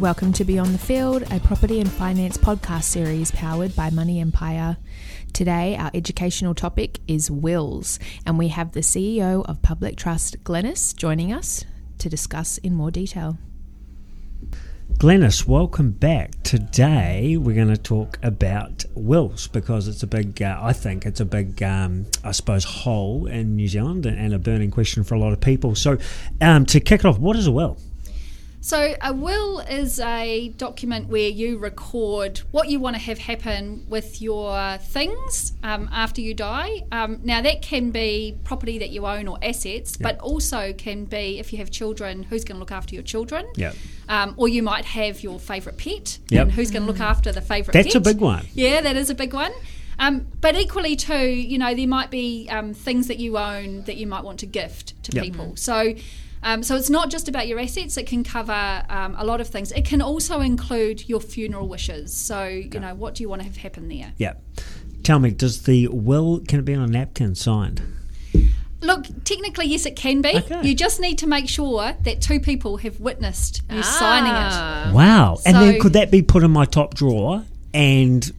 [0.00, 4.78] Welcome to Beyond the Field, a property and finance podcast series powered by Money Empire.
[5.34, 10.96] Today, our educational topic is wills, and we have the CEO of Public Trust, Glenys,
[10.96, 11.66] joining us
[11.98, 13.36] to discuss in more detail.
[14.94, 16.30] Glenys, welcome back.
[16.44, 21.20] Today we're going to talk about wills because it's a big, uh, I think it's
[21.20, 25.18] a big, um, I suppose, hole in New Zealand and a burning question for a
[25.18, 25.74] lot of people.
[25.74, 25.98] So,
[26.40, 27.76] um, to kick it off, what is a will?
[28.62, 33.86] So, a will is a document where you record what you want to have happen
[33.88, 36.82] with your things um, after you die.
[36.92, 40.02] Um, now, that can be property that you own or assets, Yep.
[40.02, 43.46] but also can be if you have children, who's going to look after your children?
[43.56, 43.72] Yeah.
[44.10, 46.42] Um, or you might have your favourite pet, Yep.
[46.42, 47.84] and who's going to look after the favourite pet?
[47.84, 48.02] That's pet?
[48.06, 48.46] a big one.
[48.52, 49.52] Yeah, that is a big one.
[49.98, 53.96] Um, but equally, too, you know, there might be um, things that you own that
[53.96, 55.24] you might want to gift to Yep.
[55.24, 55.56] people.
[55.56, 55.94] So,
[56.42, 59.48] um, so it's not just about your assets; it can cover um, a lot of
[59.48, 59.72] things.
[59.72, 62.14] It can also include your funeral wishes.
[62.14, 64.12] So, you know, what do you want to have happen there?
[64.16, 64.34] Yeah.
[65.02, 67.82] Tell me, does the will, can it be on a napkin signed?
[68.82, 70.36] Look, technically, yes, it can be.
[70.36, 70.66] Okay.
[70.66, 74.94] You just need to make sure that two people have witnessed you signing it.
[74.94, 75.38] Wow.
[75.44, 77.44] and then could that be put in my top drawer?
[77.74, 78.32] And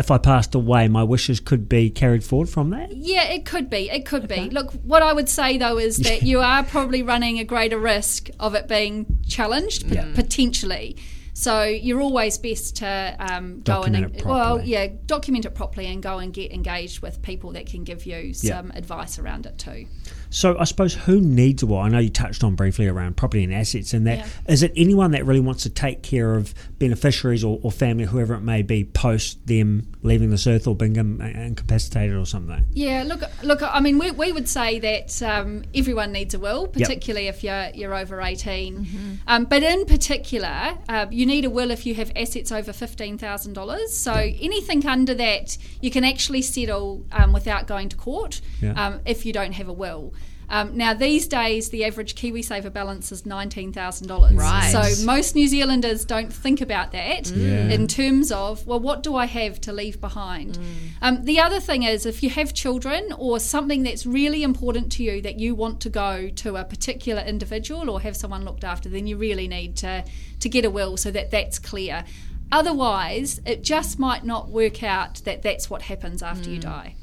[0.00, 2.90] if I passed away, my wishes could be carried forward from that?
[2.96, 3.90] Yeah, it could be.
[3.90, 4.48] It could be.
[4.50, 8.30] Look, what I would say though is that you are probably running a greater risk
[8.40, 10.96] of it being challenged p- potentially.
[11.32, 16.02] So you're always best to um, go and it well, yeah, document it properly and
[16.02, 18.56] go and get engaged with people that can give you Yeah.
[18.60, 19.86] some advice around it too.
[20.30, 21.78] So I suppose who needs a will?
[21.78, 24.26] I know you touched on briefly around property and assets and that.
[24.48, 24.68] Is Yeah.
[24.68, 28.40] it anyone that really wants to take care of beneficiaries or, or family, whoever it
[28.40, 32.64] may be, post them leaving this earth or being incapacitated or something?
[32.72, 33.62] Yeah, look, look.
[33.62, 37.70] I mean, we, we would say that um, everyone needs a will, particularly if you're
[37.74, 42.10] you're over 18 Um, but in particular, uh, you need a will if you have
[42.24, 43.88] assets over fifteen thousand dollars.
[44.06, 44.12] So
[44.50, 45.46] anything under that,
[45.84, 48.74] you can actually settle um, without going to court Yeah.
[48.82, 50.12] um, if you don't have a will.
[50.50, 54.34] Um, now these days, the average KiwiSaver balance is nineteen thousand dollars.
[54.34, 54.70] Right.
[54.72, 57.68] So most New Zealanders don't think about that Yeah.
[57.68, 60.58] in terms of well, what do I have to leave behind?
[61.00, 65.04] Um, the other thing is if you have children or something that's really important to
[65.04, 68.88] you that you want to go to a particular individual or have someone looked after,
[68.88, 70.04] then you really need to
[70.40, 72.04] to get a will so that that's clear.
[72.52, 76.96] Otherwise, it just might not work out that that's what happens after you die.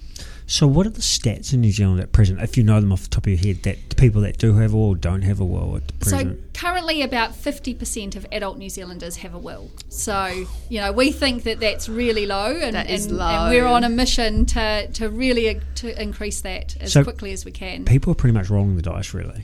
[0.49, 3.03] So what are the stats in New Zealand at present, if you know them off
[3.03, 5.41] the top of your head, that the people that do have a will don't have
[5.41, 6.53] a will at So present?
[6.53, 9.69] currently, about fifty percent of adult New Zealanders have a will.
[9.89, 13.27] So you know, we think that that's really low, and, That is and, low.
[13.27, 17.33] and we're on a mission to to really uh, to increase that as So quickly
[17.33, 17.83] as we can.
[17.83, 19.43] people are pretty much rolling the dice, really.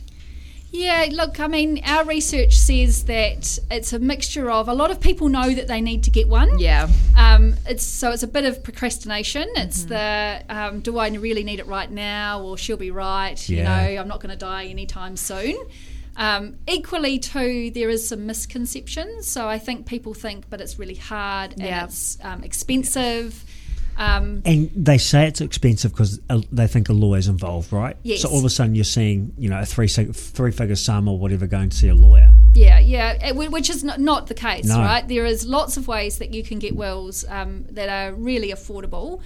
[0.75, 4.99] Yeah, look, I mean, our research says that it's a mixture of a lot of
[4.99, 6.57] people know that they need to get one.
[6.57, 6.89] Yeah.
[7.15, 9.43] Um, it's so it's a bit of procrastination.
[9.49, 9.61] Mm-hmm.
[9.61, 13.37] It's the um, do I really need it right now, or she'll be right.
[13.47, 15.55] You know, I'm not going to die anytime soon.
[16.15, 19.27] Um, equally, too, there is some misconceptions.
[19.27, 21.85] So I think people think, but it's really hard and Yeah.
[21.85, 23.43] it's um, expensive.
[23.97, 26.19] Um, And they say it's expensive because
[26.51, 27.95] they think a lawyer's involved, right?
[28.03, 28.21] Yes.
[28.21, 31.17] So all of a sudden you're seeing, you know, a three three figure sum or
[31.19, 32.33] whatever going to see a lawyer.
[32.53, 34.77] Yeah, yeah, which is not, not the case, No.
[34.79, 35.07] right?
[35.07, 39.21] There is lots of ways that you can get wills um, that are really affordable.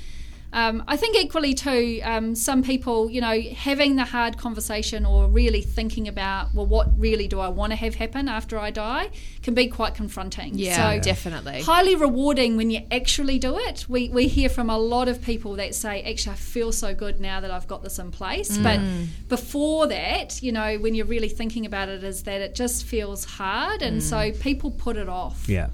[0.53, 5.27] Um, I think equally too, um, some people, you know, having the hard conversation or
[5.27, 9.09] really thinking about, well, what really do I want to have happen after I die,
[9.43, 10.51] can be quite confronting.
[10.55, 11.61] Yeah, so definitely.
[11.61, 13.85] highly rewarding when you actually do it.
[13.89, 17.19] We, we hear from a lot of people that say, actually, I feel so good
[17.19, 18.57] now that I've got this in place.
[18.57, 18.79] But
[19.27, 23.25] before that, you know, when you're really thinking about it, is that it just feels
[23.25, 23.81] hard.
[23.81, 25.47] And so people put it off.
[25.47, 25.69] Yeah.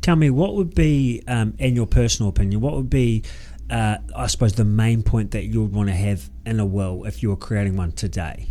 [0.00, 3.22] Tell me, what would be, um, in your personal opinion, what would be,
[3.70, 7.04] uh, I suppose, the main point that you would want to have in a will
[7.04, 8.48] if you were creating one today?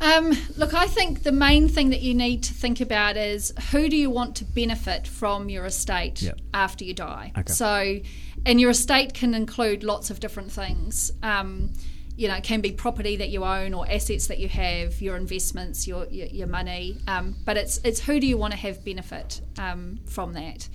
[0.00, 3.88] Um, look, I think the main thing that you need to think about is who
[3.88, 6.40] do you want to benefit from your estate Yep.
[6.52, 7.32] after you die.
[7.38, 7.52] Okay.
[7.52, 8.00] So,
[8.44, 11.10] and your estate can include lots of different things.
[11.22, 11.70] Um,
[12.16, 15.16] you know, it can be property that you own or assets that you have, your
[15.16, 16.98] investments, your your, your money.
[17.08, 20.68] Um, but it's it's who do you want to have benefit um, from that.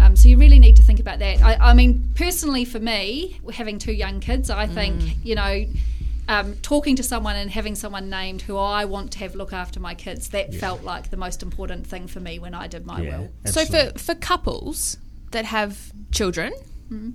[0.00, 1.42] Um, so you really need to think about that.
[1.42, 5.66] I, I mean, personally, for me, having two young kids, I think you know,
[6.28, 9.80] um, talking to someone and having someone named who I want to have look after
[9.80, 13.00] my kids, that felt like the most important thing for me when I did my
[13.00, 13.30] will.
[13.46, 14.98] So for for couples
[15.32, 16.52] that have children,
[16.90, 17.10] Mm-hmm.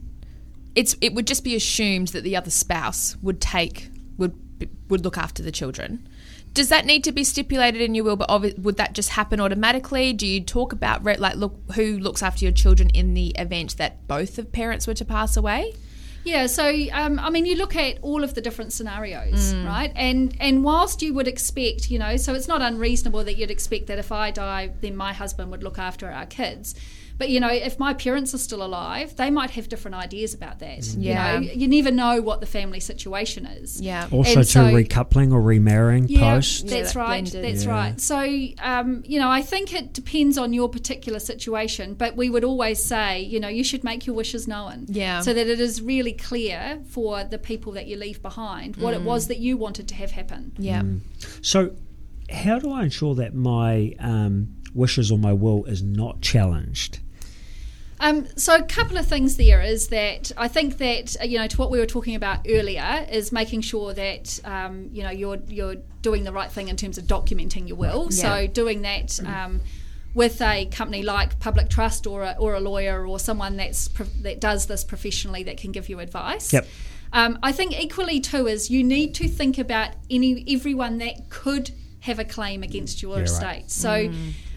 [0.73, 4.33] it's it would just be assumed that the other spouse would take would
[4.89, 6.07] would look after the children.
[6.53, 8.15] Does that need to be stipulated in your will?
[8.15, 10.13] But would that just happen automatically?
[10.13, 14.07] Do you talk about like look who looks after your children in the event that
[14.07, 15.73] both of parents were to pass away?
[16.29, 19.91] Yeah, so um, I mean, you look at all of the different scenarios, right?
[19.95, 23.87] And and whilst you would expect, you know, so it's not unreasonable that you'd expect
[23.87, 26.75] that if I die, then my husband would look after our kids.
[27.17, 30.59] But you know, if my parents are still alive, they might have different ideas about
[30.59, 30.85] that.
[30.85, 31.39] Yeah.
[31.39, 33.81] You know, you never know what the family situation is.
[33.81, 34.07] Yeah.
[34.09, 36.67] Also, And to so- recoupling or remarrying Yeah, post.
[36.67, 37.23] that's Yeah, right.
[37.29, 37.43] blended.
[37.43, 37.71] That's Yeah.
[37.71, 37.99] right.
[37.99, 38.19] So,
[38.63, 42.81] um, you know, I think it depends on your particular situation, but we would always
[42.81, 44.85] say, you know, you should make your wishes known.
[44.87, 45.19] Yeah.
[45.19, 49.01] So that it is really clear for the people that you leave behind what it
[49.01, 50.53] was that you wanted to have happen.
[50.57, 50.83] Yeah.
[51.41, 51.75] So,
[52.29, 56.99] how do I ensure that my um, wishes or my will is not challenged?
[58.01, 61.47] Um, so a couple of things there is that I think that uh, you know
[61.47, 65.39] to what we were talking about earlier is making sure that um, you know you're
[65.47, 68.07] you're doing the right thing in terms of documenting your will.
[68.11, 68.21] Yeah.
[68.21, 69.19] So doing that.
[69.25, 69.61] Um,
[70.13, 74.07] with a company like Public Trust or a, or a lawyer or someone that's pro-
[74.21, 76.51] that does this professionally that can give you advice.
[76.51, 76.67] Yep.
[77.13, 81.71] Um, I think equally too is you need to think about any everyone that could
[82.01, 83.63] have a claim against your Yeah, right.
[83.63, 83.71] estate.
[83.71, 84.11] So,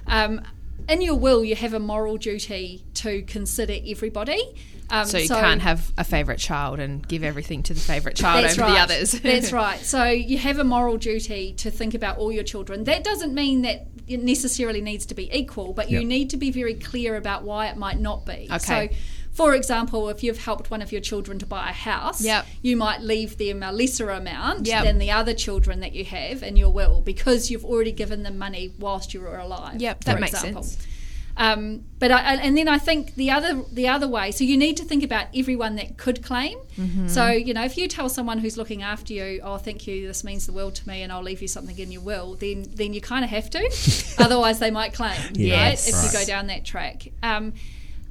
[0.06, 0.42] um,
[0.88, 4.42] in your will, you have a moral duty to consider everybody.
[4.90, 8.44] Um, So you can't have a favourite child and give everything to the favourite child
[8.44, 8.74] that's over right.
[8.74, 9.12] the others.
[9.12, 9.80] That's right.
[9.80, 12.84] So you have a moral duty to think about all your children.
[12.84, 16.50] That doesn't mean that it necessarily needs to be equal, but you need to be
[16.50, 18.48] very clear about why it might not be.
[18.52, 18.58] Okay.
[18.58, 18.88] So,
[19.32, 22.46] for example, if you've helped one of your children to buy a house, Yep.
[22.62, 24.84] you might leave them a lesser amount Yep.
[24.84, 28.36] than the other children that you have in your will because you've already given them
[28.38, 29.80] money whilst you were alive.
[29.80, 30.62] Yep, for that makes example.
[30.64, 30.86] sense.
[31.34, 34.32] Um, but I, and then I think the other the other way.
[34.32, 36.58] So you need to think about everyone that could claim.
[36.78, 37.08] Mm-hmm.
[37.08, 40.24] So you know, if you tell someone who's looking after you, "Oh, thank you, this
[40.24, 42.92] means the world to me, and I'll leave you something in your will," then then
[42.92, 44.14] you kind of have to.
[44.18, 45.86] Otherwise, they might claim, Yes.
[45.90, 45.94] right?
[46.04, 47.08] If you go down that track.
[47.22, 47.54] Um,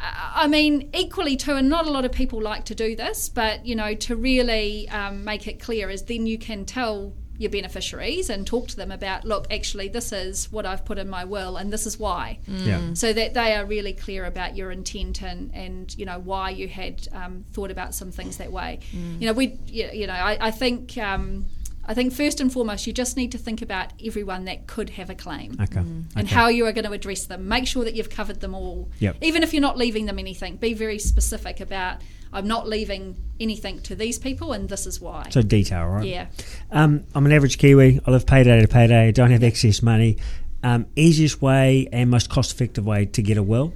[0.02, 3.30] I I mean, equally too, and not a lot of people like to do this,
[3.30, 7.50] but you know, to really um, make it clear is then you can tell your
[7.50, 11.24] beneficiaries and talk to them about, look, actually, this is what I've put in my
[11.26, 12.94] will, and this is why Yeah.
[12.94, 16.68] so that they are really clear about your intent and, and you know why you
[16.68, 18.80] had um, thought about some things that way.
[19.20, 21.46] You know, we you you know I, I think um,
[21.92, 25.10] I think first and foremost you just need to think about everyone that could have
[25.10, 25.58] a claim.
[25.60, 25.80] Okay.
[25.80, 26.26] And okay.
[26.26, 27.50] how you are going to address them.
[27.50, 28.90] Make sure that you've covered them all.
[29.00, 29.18] Yep.
[29.20, 31.98] Even if you're not leaving them anything, be very specific about
[32.32, 35.28] I'm not leaving anything to these people, and this is why.
[35.32, 36.08] So detail, right?
[36.08, 36.28] yeah.
[36.72, 38.00] Um, I'm an average Kiwi.
[38.08, 39.10] I live payday to payday.
[39.10, 40.16] I don't have excess money.
[40.64, 43.74] Um, easiest way and most cost effective way to get a will.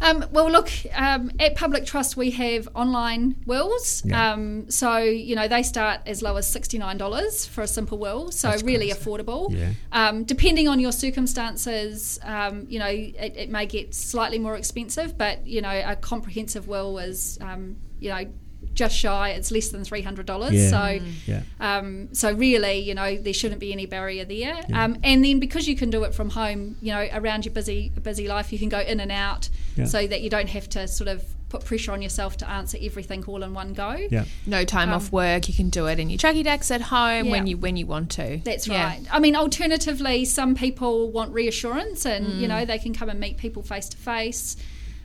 [0.00, 4.02] Um, well, look, um, at Public Trust we have online wills.
[4.04, 4.32] Yeah.
[4.32, 8.48] Um, so, you know, they start as low as $69 for a simple will, so
[8.48, 9.00] That's really crazy.
[9.00, 9.50] affordable.
[9.50, 9.72] Yeah.
[9.92, 15.18] Um, depending on your circumstances, um, you know, it, it may get slightly more expensive,
[15.18, 18.26] but, you know, a comprehensive will is, um, you know,
[18.74, 20.52] just shy, it's less than $300.
[20.52, 20.70] Yeah.
[20.70, 21.42] So, Yeah.
[21.60, 24.60] um, so really, you know, there shouldn't be any barrier there.
[24.72, 27.90] Um, and then because you can do it from home, you know, around your busy
[28.02, 29.84] busy life, you can go in and out, Yeah.
[29.86, 33.24] so that you don't have to sort of put pressure on yourself to answer everything
[33.26, 33.96] all in one go.
[34.10, 34.24] Yeah.
[34.46, 35.48] no time off work.
[35.48, 37.86] You can do it in your chucky decks at home when Um, you when you
[37.86, 38.40] want to.
[38.44, 38.84] That's Yeah.
[38.84, 39.00] right.
[39.10, 42.40] I mean, alternatively, some people want reassurance, and Mm.
[42.40, 44.56] you know they can come and meet people face to face.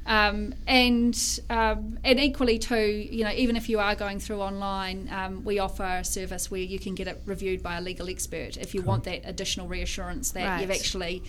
[0.06, 5.10] Um, and um, and equally too, you know, even if you are going through online,
[5.12, 8.58] um, we offer a service where you can get it reviewed by a legal expert
[8.58, 11.24] if you want that additional reassurance that you've actually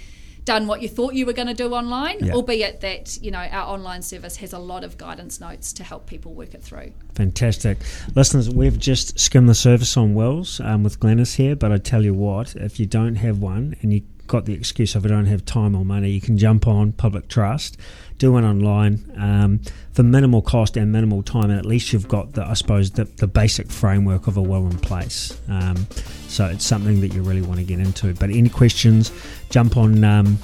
[0.45, 2.35] done what you thought you were going to do online, Yeah.
[2.35, 6.07] albeit that you know our online service has a lot of guidance notes to help
[6.07, 6.93] people work it through.
[7.15, 7.79] Fantastic.
[8.15, 12.05] Listeners, we've just skimmed the surface on wills um, with Glenys here, but I tell
[12.05, 15.27] you what, if you don't have one and you got the excuse of I don't
[15.27, 17.77] have time or money, you can jump on Public Trust,
[18.19, 19.61] do one online um,
[19.93, 23.05] for minimal cost and minimal time, and at least you've got the, I suppose, the,
[23.05, 25.39] the basic framework of a will in place.
[25.49, 25.87] Um,
[26.29, 28.15] so it's something that you really want to get into.
[28.15, 29.13] But any questions,
[29.51, 30.39] jump on um,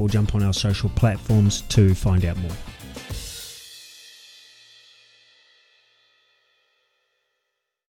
[0.00, 2.50] or jump on our social platforms to find out more.